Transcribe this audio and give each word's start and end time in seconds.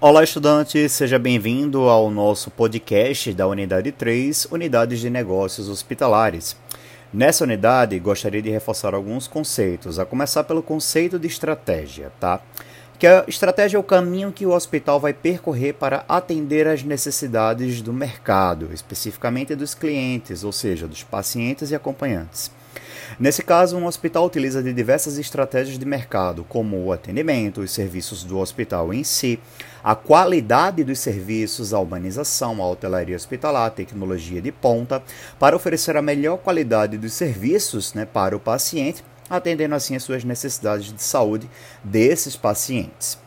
Olá, 0.00 0.22
estudante, 0.22 0.88
seja 0.88 1.18
bem-vindo 1.18 1.88
ao 1.88 2.08
nosso 2.08 2.52
podcast 2.52 3.32
da 3.32 3.48
Unidade 3.48 3.90
3, 3.90 4.46
Unidades 4.48 5.00
de 5.00 5.10
Negócios 5.10 5.68
Hospitalares. 5.68 6.56
Nessa 7.12 7.42
unidade, 7.42 7.98
gostaria 7.98 8.40
de 8.40 8.48
reforçar 8.48 8.94
alguns 8.94 9.26
conceitos, 9.26 9.98
a 9.98 10.06
começar 10.06 10.44
pelo 10.44 10.62
conceito 10.62 11.18
de 11.18 11.26
estratégia, 11.26 12.12
tá? 12.20 12.40
Que 12.98 13.06
a 13.06 13.24
estratégia 13.28 13.76
é 13.76 13.80
o 13.80 13.84
caminho 13.84 14.32
que 14.32 14.44
o 14.44 14.50
hospital 14.50 14.98
vai 14.98 15.12
percorrer 15.12 15.72
para 15.72 16.04
atender 16.08 16.66
às 16.66 16.82
necessidades 16.82 17.80
do 17.80 17.92
mercado, 17.92 18.70
especificamente 18.74 19.54
dos 19.54 19.72
clientes, 19.72 20.42
ou 20.42 20.50
seja, 20.50 20.88
dos 20.88 21.04
pacientes 21.04 21.70
e 21.70 21.76
acompanhantes. 21.76 22.50
Nesse 23.18 23.44
caso, 23.44 23.76
um 23.76 23.86
hospital 23.86 24.26
utiliza 24.26 24.60
de 24.64 24.72
diversas 24.72 25.16
estratégias 25.16 25.78
de 25.78 25.86
mercado, 25.86 26.44
como 26.48 26.76
o 26.84 26.92
atendimento, 26.92 27.60
os 27.60 27.70
serviços 27.70 28.24
do 28.24 28.36
hospital 28.36 28.92
em 28.92 29.04
si, 29.04 29.38
a 29.82 29.94
qualidade 29.94 30.82
dos 30.82 30.98
serviços, 30.98 31.72
a 31.72 31.78
urbanização, 31.78 32.60
a 32.60 32.68
hotelaria 32.68 33.14
hospitalar, 33.14 33.66
a 33.66 33.70
tecnologia 33.70 34.42
de 34.42 34.50
ponta, 34.50 35.00
para 35.38 35.54
oferecer 35.54 35.96
a 35.96 36.02
melhor 36.02 36.38
qualidade 36.38 36.98
dos 36.98 37.12
serviços 37.12 37.94
né, 37.94 38.04
para 38.04 38.36
o 38.36 38.40
paciente, 38.40 39.04
atendendo 39.28 39.74
assim 39.74 39.96
as 39.96 40.02
suas 40.02 40.24
necessidades 40.24 40.92
de 40.92 41.02
saúde 41.02 41.48
desses 41.82 42.36
pacientes. 42.36 43.18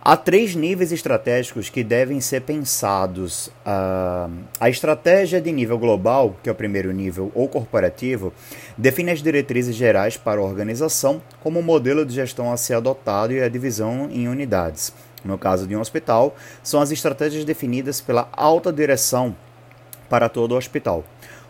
Há 0.00 0.16
três 0.16 0.54
níveis 0.54 0.90
estratégicos 0.90 1.68
que 1.68 1.84
devem 1.84 2.18
ser 2.20 2.40
pensados. 2.40 3.48
Uh, 3.66 4.32
a 4.58 4.70
estratégia 4.70 5.38
de 5.38 5.52
nível 5.52 5.76
global, 5.76 6.34
que 6.42 6.48
é 6.48 6.52
o 6.52 6.54
primeiro 6.54 6.90
nível, 6.92 7.30
ou 7.34 7.46
corporativo, 7.46 8.32
define 8.76 9.10
as 9.10 9.22
diretrizes 9.22 9.76
gerais 9.76 10.16
para 10.16 10.40
a 10.40 10.44
organização 10.44 11.20
como 11.42 11.62
modelo 11.62 12.06
de 12.06 12.14
gestão 12.14 12.50
a 12.50 12.56
ser 12.56 12.74
adotado 12.74 13.34
e 13.34 13.42
a 13.42 13.48
divisão 13.50 14.08
em 14.10 14.28
unidades. 14.28 14.94
No 15.22 15.36
caso 15.36 15.66
de 15.66 15.76
um 15.76 15.80
hospital, 15.80 16.34
são 16.62 16.80
as 16.80 16.90
estratégias 16.90 17.44
definidas 17.44 18.00
pela 18.00 18.30
alta 18.32 18.72
direção 18.72 19.36
para 20.08 20.28
todo 20.28 20.52
o 20.52 20.56
hospital. 20.56 21.04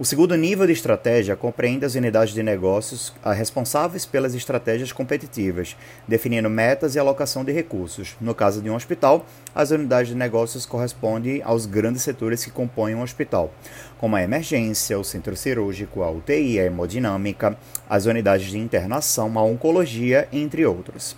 O 0.00 0.04
segundo 0.06 0.34
nível 0.34 0.66
de 0.66 0.72
estratégia 0.72 1.36
compreende 1.36 1.84
as 1.84 1.94
unidades 1.94 2.32
de 2.32 2.42
negócios 2.42 3.12
responsáveis 3.36 4.06
pelas 4.06 4.34
estratégias 4.34 4.92
competitivas, 4.92 5.76
definindo 6.08 6.48
metas 6.48 6.94
e 6.94 6.98
alocação 6.98 7.44
de 7.44 7.52
recursos. 7.52 8.16
No 8.18 8.34
caso 8.34 8.62
de 8.62 8.70
um 8.70 8.74
hospital, 8.74 9.26
as 9.54 9.70
unidades 9.70 10.08
de 10.08 10.14
negócios 10.14 10.64
correspondem 10.64 11.42
aos 11.44 11.66
grandes 11.66 12.00
setores 12.00 12.42
que 12.42 12.50
compõem 12.50 12.94
um 12.94 13.02
hospital, 13.02 13.52
como 13.98 14.16
a 14.16 14.22
emergência, 14.22 14.98
o 14.98 15.04
centro 15.04 15.36
cirúrgico, 15.36 16.02
a 16.02 16.10
UTI, 16.10 16.60
a 16.60 16.64
hemodinâmica, 16.64 17.58
as 17.86 18.06
unidades 18.06 18.46
de 18.46 18.56
internação, 18.56 19.38
a 19.38 19.42
oncologia, 19.42 20.26
entre 20.32 20.64
outros. 20.64 21.14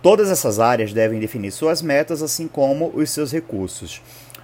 Todas 0.00 0.30
essas 0.30 0.58
áreas 0.58 0.94
devem 0.94 1.20
definir 1.20 1.50
suas 1.50 1.82
metas, 1.82 2.22
assim 2.22 2.48
como 2.48 2.90
os 2.94 3.10
seus 3.10 3.30
recursos. 3.30 4.00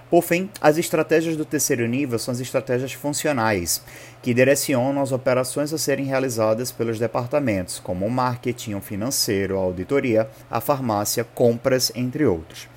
Por 0.09 0.23
fim, 0.23 0.49
as 0.61 0.77
estratégias 0.77 1.35
do 1.35 1.43
terceiro 1.43 1.87
nível 1.87 2.19
são 2.19 2.31
as 2.31 2.39
estratégias 2.39 2.93
funcionais, 2.93 3.81
que 4.21 4.35
direcionam 4.35 5.01
as 5.01 5.11
operações 5.11 5.73
a 5.73 5.79
serem 5.79 6.05
realizadas 6.05 6.71
pelos 6.71 6.99
departamentos, 6.99 7.79
como 7.79 8.05
o 8.05 8.11
marketing, 8.11 8.75
o 8.75 8.81
financeiro, 8.81 9.57
a 9.57 9.61
auditoria, 9.61 10.29
a 10.49 10.61
farmácia, 10.61 11.23
compras, 11.23 11.91
entre 11.95 12.23
outros. 12.23 12.67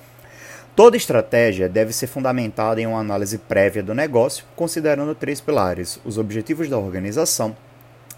Toda 0.75 0.97
estratégia 0.97 1.69
deve 1.69 1.93
ser 1.93 2.07
fundamentada 2.07 2.81
em 2.81 2.87
uma 2.87 2.99
análise 2.99 3.37
prévia 3.37 3.83
do 3.83 3.93
negócio, 3.93 4.45
considerando 4.55 5.13
três 5.13 5.39
pilares: 5.39 5.99
os 6.03 6.17
objetivos 6.17 6.67
da 6.67 6.79
organização, 6.79 7.55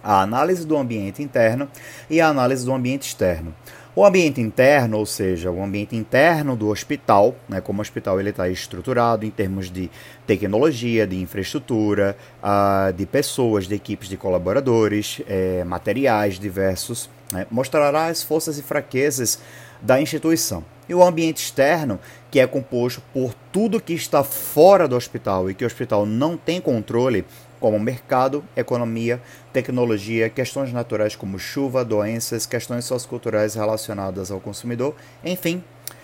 a 0.03 0.21
análise 0.21 0.65
do 0.65 0.77
ambiente 0.77 1.21
interno 1.21 1.69
e 2.09 2.19
a 2.21 2.27
análise 2.27 2.65
do 2.65 2.73
ambiente 2.73 3.03
externo. 3.03 3.53
O 3.93 4.05
ambiente 4.05 4.39
interno, 4.39 4.99
ou 4.99 5.05
seja, 5.05 5.51
o 5.51 5.61
ambiente 5.61 5.97
interno 5.97 6.55
do 6.55 6.69
hospital, 6.69 7.35
né, 7.49 7.59
como 7.59 7.79
o 7.79 7.81
hospital 7.81 8.21
ele 8.21 8.29
está 8.29 8.47
estruturado 8.47 9.25
em 9.25 9.29
termos 9.29 9.69
de 9.69 9.91
tecnologia, 10.25 11.05
de 11.05 11.19
infraestrutura, 11.19 12.15
uh, 12.41 12.93
de 12.93 13.05
pessoas, 13.05 13.67
de 13.67 13.75
equipes 13.75 14.07
de 14.07 14.15
colaboradores, 14.15 15.21
eh, 15.27 15.65
materiais 15.65 16.39
diversos, 16.39 17.09
né, 17.33 17.45
mostrará 17.51 18.05
as 18.05 18.23
forças 18.23 18.57
e 18.57 18.61
fraquezas 18.61 19.39
da 19.81 19.99
instituição. 19.99 20.63
E 20.87 20.95
o 20.95 21.03
ambiente 21.03 21.43
externo, 21.43 21.99
que 22.29 22.39
é 22.39 22.47
composto 22.47 23.01
por 23.13 23.33
tudo 23.51 23.81
que 23.81 23.93
está 23.93 24.23
fora 24.23 24.87
do 24.87 24.95
hospital 24.95 25.49
e 25.49 25.53
que 25.53 25.65
o 25.65 25.67
hospital 25.67 26.05
não 26.05 26.37
tem 26.37 26.61
controle, 26.61 27.25
como 27.61 27.79
mercado, 27.79 28.43
economia, 28.57 29.21
tecnologia, 29.53 30.29
questões 30.29 30.73
naturais 30.73 31.15
como 31.15 31.39
chuva, 31.39 31.85
doenças, 31.85 32.45
questões 32.45 32.83
socioculturais 32.83 33.55
relacionadas 33.55 34.31
ao 34.31 34.41
consumidor, 34.41 34.93
enfim, 35.23 35.63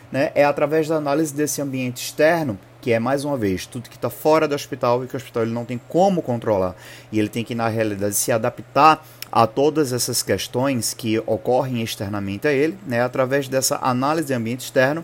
né, 0.10 0.32
é 0.34 0.46
através 0.46 0.88
da 0.88 0.96
análise 0.96 1.34
desse 1.34 1.62
ambiente 1.62 1.98
externo 1.98 2.58
que 2.80 2.94
é 2.94 3.00
mais 3.00 3.26
uma 3.26 3.36
vez 3.36 3.66
tudo 3.66 3.90
que 3.90 3.98
está 3.98 4.10
fora 4.10 4.48
do 4.48 4.56
hospital 4.56 5.04
e 5.04 5.08
que 5.08 5.16
o 5.16 5.18
hospital 5.18 5.44
ele 5.44 5.52
não 5.52 5.66
tem 5.66 5.78
como 5.90 6.22
controlar 6.22 6.76
e 7.12 7.20
ele 7.20 7.28
tem 7.28 7.44
que 7.44 7.56
na 7.56 7.68
realidade 7.68 8.16
se 8.16 8.32
adaptar 8.32 9.06
a 9.30 9.46
todas 9.46 9.92
essas 9.92 10.24
questões 10.24 10.94
que 10.94 11.20
ocorrem 11.20 11.82
externamente 11.82 12.48
a 12.48 12.52
ele, 12.54 12.78
né, 12.88 13.02
através 13.02 13.50
dessa 13.50 13.78
análise 13.82 14.28
de 14.28 14.34
ambiente 14.34 14.62
externo, 14.62 15.04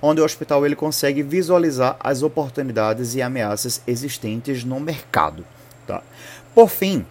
onde 0.00 0.20
o 0.20 0.24
hospital 0.24 0.64
ele 0.64 0.76
consegue 0.76 1.22
visualizar 1.22 1.96
as 1.98 2.22
oportunidades 2.22 3.16
e 3.16 3.22
ameaças 3.22 3.82
existentes 3.86 4.62
no 4.62 4.78
mercado. 4.78 5.44
Tá? 5.86 6.02
Por 6.54 6.68
fim, 6.68 7.04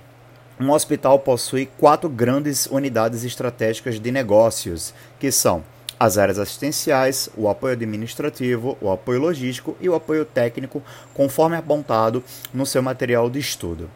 um 0.59 0.71
hospital 0.71 1.19
possui 1.19 1.69
quatro 1.77 2.09
grandes 2.09 2.65
unidades 2.67 3.23
estratégicas 3.23 3.99
de 3.99 4.11
negócios, 4.11 4.93
que 5.19 5.31
são 5.31 5.63
as 5.99 6.17
áreas 6.17 6.39
assistenciais, 6.39 7.29
o 7.35 7.47
apoio 7.47 7.73
administrativo, 7.73 8.77
o 8.81 8.91
apoio 8.91 9.21
logístico 9.21 9.77
e 9.79 9.87
o 9.87 9.95
apoio 9.95 10.25
técnico, 10.25 10.81
conforme 11.13 11.55
apontado 11.55 12.23
no 12.53 12.65
seu 12.65 12.81
material 12.81 13.29
de 13.29 13.39
estudo. 13.39 13.89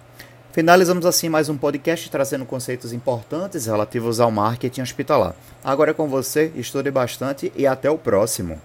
Finalizamos 0.52 1.06
assim 1.06 1.30
mais 1.30 1.50
um 1.50 1.58
podcast 1.58 2.10
trazendo 2.10 2.46
conceitos 2.46 2.92
importantes 2.92 3.66
relativos 3.68 4.20
ao 4.20 4.32
marketing 4.32 4.82
hospitalar. 4.82 5.36
Agora 5.64 5.92
é 5.92 5.94
com 5.94 6.08
você, 6.08 6.52
estude 6.56 6.90
bastante 6.90 7.52
e 7.56 7.68
até 7.68 7.90
o 7.92 7.98
próximo. 7.98 8.60